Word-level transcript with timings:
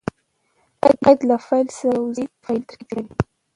قید 1.03 1.19
له 1.29 1.35
فعل 1.45 1.67
سره 1.77 1.93
یوځای 1.99 2.27
فعلي 2.43 2.63
ترکیب 2.69 2.85
جوړوي. 2.91 3.13